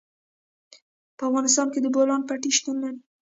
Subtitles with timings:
[1.17, 2.99] په افغانستان کې د بولان پټي شتون لري.